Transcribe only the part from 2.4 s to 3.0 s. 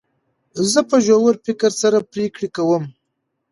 کوم.